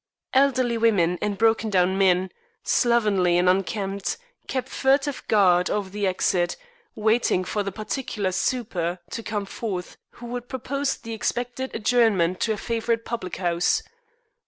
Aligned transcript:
Elderly 0.33 0.79
women 0.79 1.19
and 1.21 1.37
broken 1.37 1.69
down 1.69 1.95
men, 1.95 2.31
slovenly 2.63 3.37
and 3.37 3.47
unkempt, 3.47 4.17
kept 4.47 4.67
furtive 4.67 5.21
guard 5.27 5.69
over 5.69 5.91
the 5.91 6.07
exit, 6.07 6.57
waiting 6.95 7.43
for 7.43 7.61
the 7.61 7.71
particular 7.71 8.31
"super" 8.31 8.97
to 9.11 9.21
come 9.21 9.45
forth 9.45 9.97
who 10.13 10.25
would 10.25 10.49
propose 10.49 10.97
the 10.97 11.13
expected 11.13 11.69
adjournment 11.75 12.39
to 12.39 12.51
a 12.51 12.57
favorite 12.57 13.05
public 13.05 13.35
house. 13.35 13.83